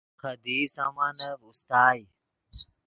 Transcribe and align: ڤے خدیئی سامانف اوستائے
ڤے 0.03 0.15
خدیئی 0.19 0.65
سامانف 0.75 1.39
اوستائے 1.45 2.01